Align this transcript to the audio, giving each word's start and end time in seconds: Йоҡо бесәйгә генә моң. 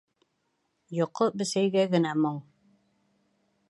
Йоҡо 0.99 1.29
бесәйгә 1.43 1.87
генә 1.95 2.17
моң. 2.25 2.43